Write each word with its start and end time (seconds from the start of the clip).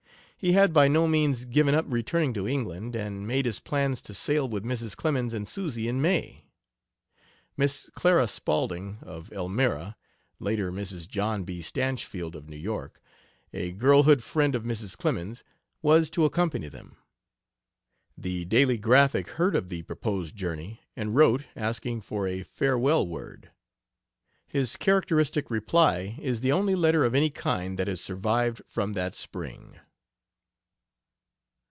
He 0.43 0.53
had 0.53 0.73
by 0.73 0.87
no 0.87 1.07
means 1.07 1.45
given 1.45 1.75
up 1.75 1.85
returning 1.87 2.33
to 2.33 2.47
England, 2.47 2.95
and 2.95 3.27
made 3.27 3.45
his 3.45 3.59
plans 3.59 4.01
to 4.01 4.13
sail 4.15 4.49
with 4.49 4.63
Mrs. 4.63 4.95
Clemens 4.95 5.35
and 5.35 5.47
Susy 5.47 5.87
in 5.87 6.01
May. 6.01 6.45
Miss 7.55 7.91
Clara 7.93 8.25
Spaulding, 8.25 8.97
of 9.03 9.31
Elmira 9.31 9.95
[Later 10.39 10.71
Mrs. 10.71 11.07
John 11.07 11.43
B. 11.43 11.61
Stanchfield, 11.61 12.33
of 12.35 12.49
New 12.49 12.57
York.] 12.57 12.99
a 13.53 13.71
girlhood 13.71 14.23
friend 14.23 14.55
of 14.55 14.63
Mrs. 14.63 14.97
Clemens 14.97 15.43
was 15.83 16.09
to 16.09 16.25
accompany 16.25 16.69
them. 16.69 16.95
The 18.17 18.43
Daily 18.45 18.79
Graphic 18.79 19.27
heard 19.27 19.55
of 19.55 19.69
the 19.69 19.83
proposed 19.83 20.35
journey, 20.35 20.79
and 20.95 21.13
wrote, 21.15 21.43
asking 21.55 22.01
for 22.01 22.27
a 22.27 22.41
farewell 22.41 23.05
word. 23.05 23.51
His 24.47 24.75
characteristic 24.75 25.51
reply 25.51 26.15
is 26.19 26.41
the 26.41 26.51
only 26.51 26.73
letter 26.73 27.05
of 27.05 27.13
any 27.13 27.29
kind 27.29 27.77
that 27.77 27.87
has 27.87 28.01
survived 28.01 28.63
from 28.67 28.93
that 28.93 29.13
spring. 29.13 29.77